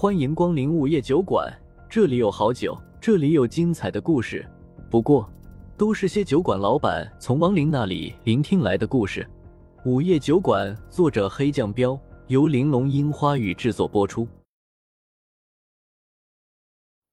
[0.00, 1.46] 欢迎光临午夜酒馆，
[1.86, 4.50] 这里有好酒，这里有精彩的故事。
[4.90, 5.30] 不过，
[5.76, 9.28] 都是些酒馆老板从亡灵那里聆听来的故事。
[9.84, 14.26] 午夜酒馆，作者黑酱标，由玲珑樱花雨制作播出。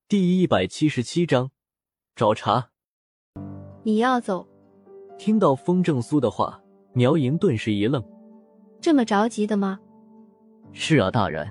[0.07, 1.51] 第一百七十七章，
[2.15, 2.69] 找茬。
[3.83, 4.47] 你要走？
[5.17, 6.61] 听到风正苏的话，
[6.93, 8.01] 苗莹顿时一愣。
[8.79, 9.77] 这么着急的吗？
[10.71, 11.45] 是啊，大人，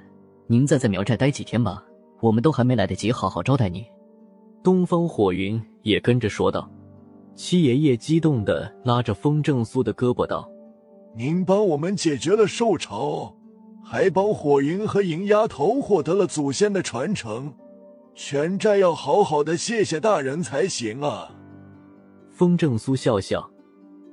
[0.49, 1.83] 您再在苗寨待几天吧，
[2.21, 3.85] 我们都还没来得及好好招待你。
[4.63, 6.71] 东方火云也跟着说道。
[7.35, 10.49] 七爷爷激动的拉着风正苏的胳膊道
[11.14, 13.35] ：“您帮我们解决了兽潮，
[13.85, 17.53] 还帮火云和银丫头获得了祖先的传承，
[18.15, 21.31] 全寨要好好的谢谢大人才行啊！”
[22.32, 23.51] 风正苏笑笑：“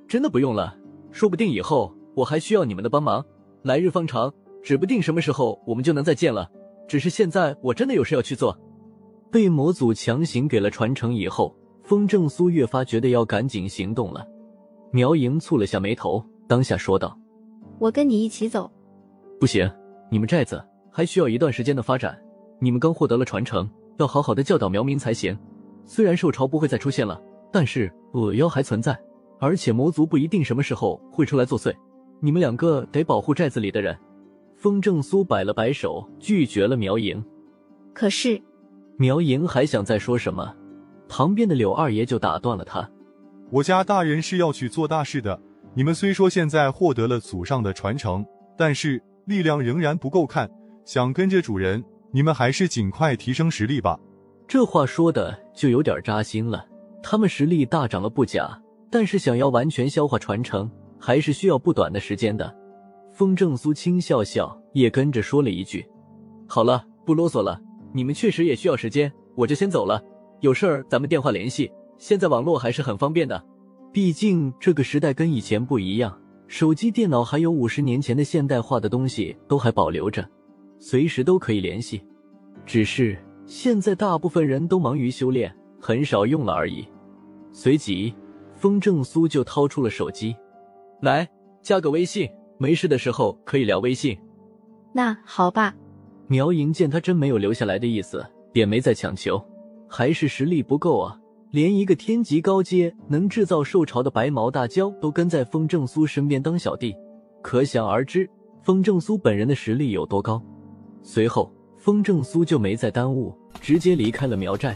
[0.05, 0.75] 真的不用了，
[1.11, 3.23] 说不定以后我还需要你们的帮忙。
[3.61, 6.49] 来日方长。”指不定什么时候我们就能再见了，
[6.87, 8.57] 只是现在我真的有事要去做。
[9.29, 14.25] 被魔祖强行给了传承以后，风正苏越发觉得要赶紧行动了。
[14.91, 17.17] 苗莹蹙了下眉头，当下说道
[17.79, 18.71] ：“我跟你一起走。”
[19.39, 19.69] 不行，
[20.09, 22.17] 你们寨子还需要一段时间的发展。
[22.59, 25.37] 你们刚获得了传承，要好好的教导苗民才行。
[25.83, 28.97] 虽然兽潮不会再出现了，但是恶妖还存在，
[29.39, 31.75] 而且魔族不一定什么时候会出来作祟。
[32.21, 33.97] 你们两个得保护寨子里的人。
[34.63, 37.21] 风正苏摆了摆手，拒绝了苗莹。
[37.93, 38.41] 可是，
[38.95, 40.55] 苗莹还想再说什么，
[41.09, 42.89] 旁边的柳二爷就打断了他
[43.51, 45.37] ：“我家大人是要去做大事的。
[45.73, 48.25] 你们虽说现在获得了祖上的传承，
[48.57, 50.49] 但是力量仍然不够看。
[50.85, 53.99] 想跟着主人，你们还是尽快提升实力吧。”
[54.47, 56.65] 这话说的就有点扎心了。
[57.01, 58.57] 他们实力大涨了不假，
[58.89, 62.55] 但是想要完全消化传承，还是需要不短的时间的。
[63.23, 65.87] 风正苏轻笑笑，也跟着说了一句
[66.45, 67.57] ：“好了，不啰嗦了。
[67.93, 70.03] 你们确实也需要时间，我就先走了。
[70.41, 71.71] 有事儿咱们电话联系。
[71.97, 73.41] 现在网络还是很方便的，
[73.93, 80.29] 毕竟这个时代跟以前不一样，手机、电脑还有五十年前的现代化的东西都还保留着，
[80.77, 82.03] 随时都可以联系。
[82.65, 86.85] 只是现在大部分人都忙于修炼，很少用了而已。”
[87.53, 88.13] 随即，
[88.53, 90.35] 风正苏就掏出了手机，
[91.01, 91.25] 来
[91.61, 92.29] 加个微信。
[92.63, 94.17] 没事的时候可以聊微信，
[94.93, 95.75] 那好吧。
[96.27, 99.37] 苗莹见他真没有留下来的意思，便没再强求。
[99.89, 101.19] 还是实力不够啊，
[101.51, 106.95] 连一个天级高阶能制造兽潮的白毛大蛟都跟在风正苏身边当小弟，
[107.41, 108.29] 可想而知
[108.61, 110.41] 风正苏本人的实力有多高。
[111.01, 114.73] 随后，风正苏就没再耽误，直接离开了苗寨。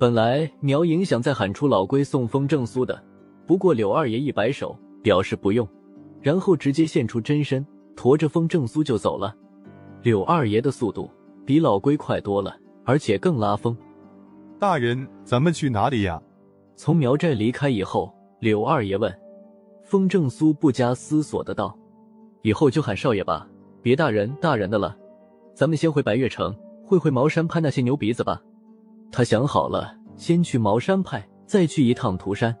[0.00, 3.00] 本来苗莹想再喊出老龟送风正苏的，
[3.46, 5.64] 不过柳二爷一摆手，表示不用。
[6.24, 7.64] 然后直接现出真身，
[7.94, 9.36] 驮着风正苏就走了。
[10.00, 11.10] 柳二爷的速度
[11.44, 13.76] 比老龟快多了，而且更拉风。
[14.58, 16.22] 大人，咱们去哪里呀？
[16.76, 19.14] 从苗寨离开以后，柳二爷问。
[19.82, 21.78] 风正苏不加思索的道
[22.40, 23.46] ：“以后就喊少爷吧，
[23.82, 24.96] 别大人大人的了。
[25.52, 26.56] 咱们先回白月城，
[26.86, 28.40] 会会茅山派那些牛鼻子吧。”
[29.12, 32.56] 他想好了，先去茅山派，再去一趟涂山。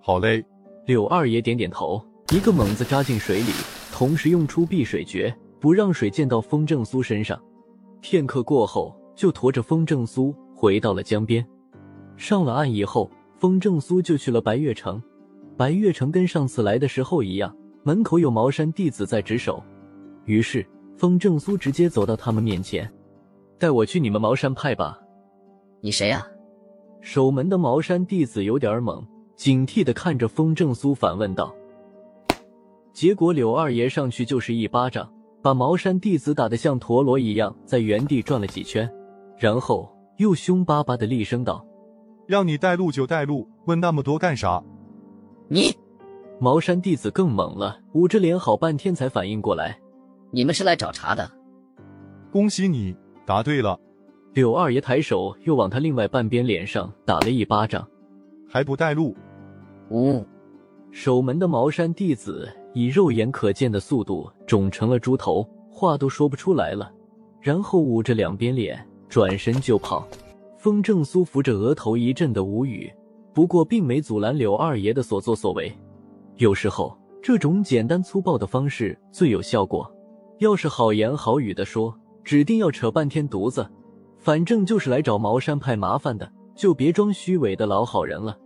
[0.00, 0.44] 好嘞。
[0.84, 2.04] 柳二爷点点头。
[2.32, 3.52] 一个猛子扎进水里，
[3.92, 7.40] 同时用出避水诀，不让水溅到风正苏身上。
[8.00, 11.46] 片刻过后，就驮着风正苏回到了江边。
[12.16, 15.00] 上了岸以后，风正苏就去了白月城。
[15.56, 19.62] 白月城跟上次来的时候一样，门口有茅山弟子在值守。
[20.24, 22.90] 于是，风正苏直接走到他们面前
[23.60, 24.98] ：“带我去你们茅山派吧。
[25.82, 26.26] ”“你谁呀？”
[27.02, 29.04] 守门的茅山弟子有点懵，
[29.36, 31.54] 警惕的看着风正苏，反问道。
[32.94, 35.12] 结果柳二爷上去就是一巴掌，
[35.42, 38.88] 把茅山弟子打得像陀螺一样，在原地转了几圈，
[39.36, 41.66] 然后又凶巴巴的厉声道
[42.28, 44.62] ：“让你带路就带路，问那么多干啥？”
[45.50, 45.76] 你，
[46.38, 49.76] 茅山弟子更懵了，捂着脸好半天才反应过来
[50.30, 51.28] ：“你们是来找茬的。”
[52.30, 53.76] 恭喜你答对了。
[54.34, 57.88] 柳二爷抬手又往他另外半边脸上打了一巴掌，
[58.48, 59.16] 还不带路？
[59.90, 60.24] 呜！
[60.92, 62.48] 守门的茅山弟子。
[62.74, 66.92] 以肉眼可见的速度肿成了猪头，话都说不出来了，
[67.40, 70.06] 然后捂着两边脸，转身就跑。
[70.58, 72.92] 风正苏扶着额头，一阵的无语，
[73.32, 75.72] 不过并没阻拦柳二爷的所作所为。
[76.36, 79.88] 有时候这种简单粗暴的方式最有效果，
[80.38, 83.64] 要是好言好语的说，指定要扯半天犊子。
[84.18, 88.36] 反正就是来找茅山派麻烦的，就别装虚伪的老好人了。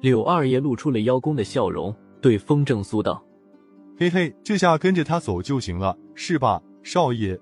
[0.00, 3.22] 柳二爷露出了邀功的笑容，对风正苏道。
[4.02, 7.38] 嘿嘿，这下跟着他走就行了，是吧，少爷？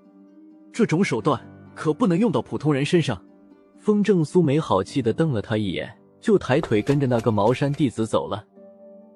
[0.71, 1.41] 这种手段
[1.73, 3.19] 可不能用到普通人身上。
[3.79, 8.45] 风正苏没好气的瞪了他一眼，就抬腿跟着那个茅山弟子走了。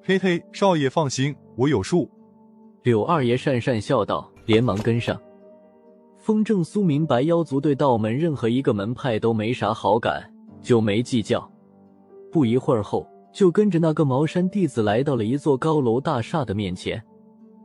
[0.01, 2.09] 嘿嘿，少爷放心，我有数。
[2.81, 5.15] 柳二爷讪讪笑道，连忙跟上。
[6.17, 10.33] 风正苏明白妖族对道门任何一个门派都没啥好感，
[10.63, 11.47] 就没计较。
[12.31, 16.99] 不一会儿后，就跟着那个茅山弟子来到了一座高楼大厦的面前，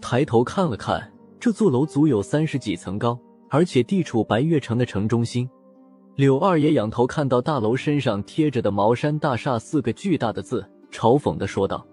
[0.00, 3.18] 抬头看了看，这座楼足有三十几层高，
[3.48, 5.48] 而且地处白月城的城中心。
[6.16, 11.86] 柳二爷仰头看到大楼身上贴着的“茅山大厦”四个巨大的字，嘲讽的说道：“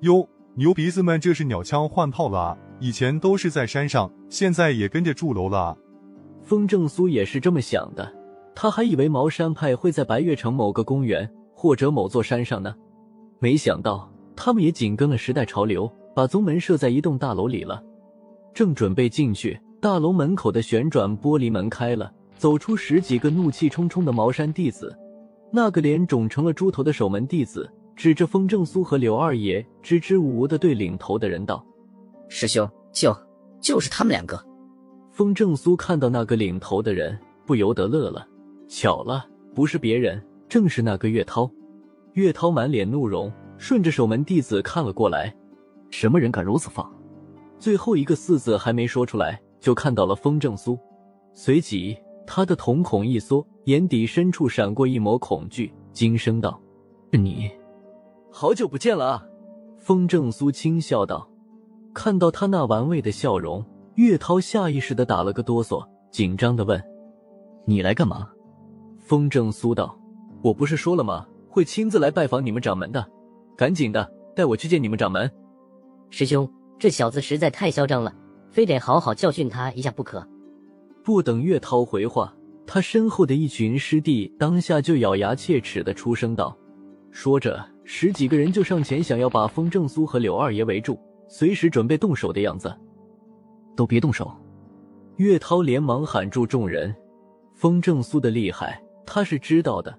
[0.00, 2.58] 哟，牛鼻子们这是鸟枪换炮了啊！
[2.80, 5.76] 以前都是在山上，现在也跟着住楼了啊！”
[6.44, 8.10] 风正苏也是这么想的，
[8.54, 12.74] 他还以为茅山派会在白月城某个公园或者某座山上呢，
[13.38, 17.80] 没想到他们也紧跟了时代潮流，把宗门设在一栋大楼里了。
[18.52, 22.12] 正准备进去，大楼门口的旋转玻璃门开了。
[22.36, 24.92] 走出十几个怒气冲冲的茅山弟子，
[25.52, 31.64] 那个脸肿成了猪头的守门弟子指着风正苏和刘二爷，支支吾吾的对领头的人道
[32.28, 33.16] ：“师兄，就
[33.60, 34.44] 就是他们两个。”
[35.14, 37.16] 风正苏看到那个领头的人，
[37.46, 38.26] 不由得乐了。
[38.66, 39.24] 巧了，
[39.54, 41.48] 不是别人，正是那个岳涛。
[42.14, 45.32] 岳涛满脸怒容，顺着守门弟子看了过来。
[45.90, 46.90] 什么人敢如此放？
[47.58, 50.78] 最后一个“四”字还没说出来，就看到了风正苏，
[51.32, 51.96] 随即。
[52.30, 56.60] 他的瞳孔一缩，眼底深处闪过一抹恐惧，惊声道
[57.10, 57.50] ：“你，
[58.30, 59.26] 好久不见了啊！”
[59.80, 61.26] 风正苏轻笑道。
[61.94, 63.64] 看到他那玩味的笑容，
[63.94, 66.78] 岳涛下意识的打了个哆嗦，紧张的问
[67.64, 68.28] ：“你来干嘛？”
[69.00, 69.98] 风正苏道
[70.44, 71.26] ：“我不是说了吗？
[71.48, 73.04] 会亲自来拜访你们掌门的，
[73.56, 74.06] 赶紧的，
[74.36, 75.28] 带我去见你们掌门。”
[76.10, 78.14] 师兄，这小子实在太嚣张了，
[78.50, 80.26] 非得好好教训他一下不可。
[81.04, 82.34] 不等岳涛回话，
[82.66, 86.56] 他身后的一群师弟当下就咬牙切齿的出声道
[87.10, 92.74] ：“说着，十几个人就上前，想要把风正苏和柳二爷围住，随时准备动手的样子。”
[93.76, 94.30] 都别动手！
[95.16, 96.94] 岳涛连忙喊住众人
[97.54, 99.96] ：“风正苏的厉害，他是知道的。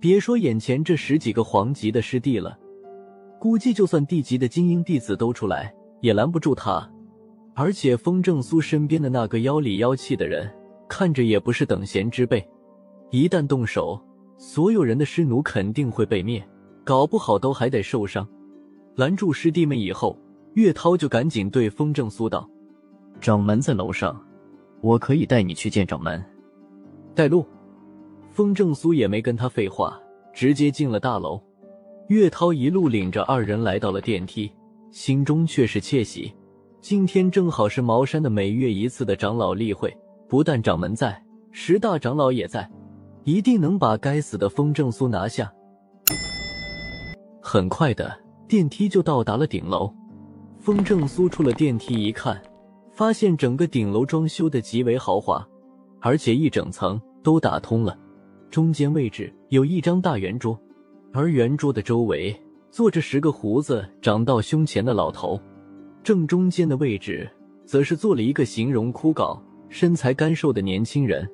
[0.00, 2.58] 别说眼前这十几个皇级的师弟了，
[3.40, 6.88] 估计就算地级的精英弟子都出来，也拦不住他。”
[7.56, 10.48] 而且风正苏身边的那个妖里妖气的人，
[10.88, 12.46] 看着也不是等闲之辈。
[13.10, 14.00] 一旦动手，
[14.36, 16.46] 所有人的师奴肯定会被灭，
[16.84, 18.26] 搞不好都还得受伤。
[18.94, 20.18] 拦住师弟们以后，
[20.54, 22.48] 岳涛就赶紧对风正苏道
[23.20, 24.18] ：“掌门在楼上，
[24.80, 26.22] 我可以带你去见掌门。”
[27.16, 27.44] 带路。
[28.30, 30.00] 风正苏也没跟他废话，
[30.32, 31.42] 直接进了大楼。
[32.10, 34.50] 岳涛一路领着二人来到了电梯，
[34.90, 36.34] 心中却是窃喜。
[36.80, 39.96] 今天正好是茅山的每月一次的长老例会，
[40.28, 42.68] 不但掌门在，十大长老也在，
[43.22, 45.52] 一定能把该死的风正苏拿下。
[47.40, 48.12] 很快的，
[48.48, 49.88] 电梯就到达了顶楼。
[50.58, 52.42] 风正苏出了电梯一看，
[52.92, 55.46] 发现整个顶楼装修的极为豪华，
[56.00, 57.96] 而且一整层都打通了。
[58.50, 60.60] 中间位置有一张大圆桌，
[61.12, 62.34] 而圆桌的周围
[62.70, 65.40] 坐着十个胡子长到胸前的老头。
[66.02, 67.28] 正中间的位置，
[67.64, 71.28] 则是坐了一个形容枯槁、身材干瘦的年轻人。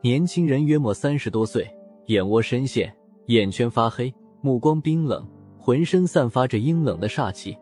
[0.00, 1.68] 年轻人约莫三十多岁，
[2.06, 2.94] 眼窝深陷，
[3.26, 5.26] 眼圈发黑，目光冰冷，
[5.58, 7.56] 浑身散发着阴冷的煞气。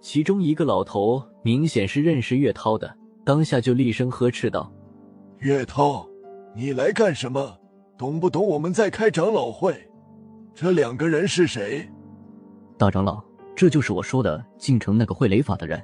[0.00, 4.70] 其中一个老头明显是认识岳涛的，当下就厉声呵斥道
[5.38, 6.06] ：“岳涛，
[6.54, 7.56] 你来干什么？
[7.96, 9.74] 懂不懂我们在开长老会？
[10.54, 11.86] 这两个人是谁？”
[12.78, 13.22] 大长老，
[13.56, 15.82] 这就是我说的进城那个会雷法的人。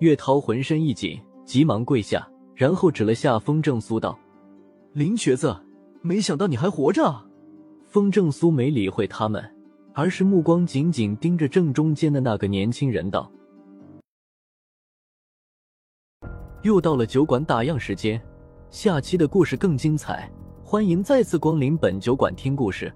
[0.00, 4.18] 岳涛浑身一紧，急忙跪下，然后指了下风正苏道
[4.94, 5.54] ：“林瘸子，
[6.00, 7.26] 没想到你还活着。”
[7.86, 9.44] 风正苏没理会他们，
[9.92, 13.30] 而是目光紧紧盯着正中间的那个年轻人道
[16.62, 18.20] ：“又到了酒馆打烊时间，
[18.70, 20.30] 下期的故事更精彩，
[20.64, 22.92] 欢迎再次光临本酒馆听故事。”